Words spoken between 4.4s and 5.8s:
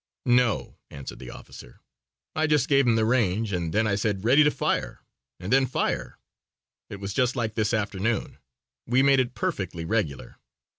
to fire' and then,